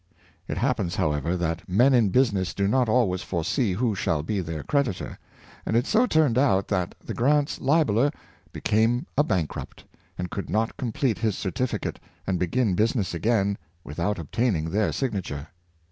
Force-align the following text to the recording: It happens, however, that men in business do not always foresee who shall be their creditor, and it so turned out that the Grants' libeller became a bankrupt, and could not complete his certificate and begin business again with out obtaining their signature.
It 0.47 0.57
happens, 0.57 0.95
however, 0.95 1.37
that 1.37 1.69
men 1.69 1.93
in 1.93 2.09
business 2.09 2.55
do 2.55 2.67
not 2.67 2.89
always 2.89 3.21
foresee 3.21 3.73
who 3.73 3.93
shall 3.93 4.23
be 4.23 4.41
their 4.41 4.63
creditor, 4.63 5.19
and 5.63 5.75
it 5.77 5.85
so 5.85 6.07
turned 6.07 6.39
out 6.39 6.69
that 6.69 6.95
the 7.05 7.13
Grants' 7.13 7.59
libeller 7.61 8.11
became 8.51 9.05
a 9.15 9.23
bankrupt, 9.23 9.83
and 10.17 10.31
could 10.31 10.49
not 10.49 10.75
complete 10.75 11.19
his 11.19 11.37
certificate 11.37 11.99
and 12.25 12.39
begin 12.39 12.73
business 12.73 13.13
again 13.13 13.59
with 13.83 13.99
out 13.99 14.17
obtaining 14.17 14.71
their 14.71 14.91
signature. 14.91 15.49